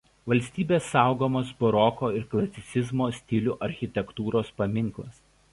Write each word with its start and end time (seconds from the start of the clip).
Valstybės 0.31 0.87
saugomas 0.93 1.51
baroko 1.59 2.09
ir 2.21 2.25
klasicizmo 2.33 3.11
stilių 3.21 3.57
architektūros 3.69 4.55
paminklas. 4.63 5.25